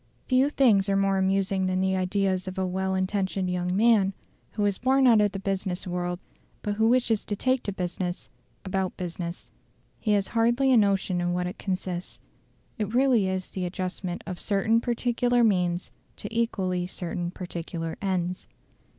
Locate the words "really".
12.95-13.27